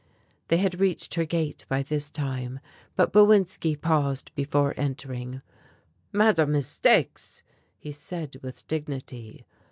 [0.47, 2.59] They had reached her gate by this time,
[2.95, 5.43] but Bowinski paused before entering:
[6.11, 7.43] "Madame mistakes!"
[7.77, 9.45] he said with dignity.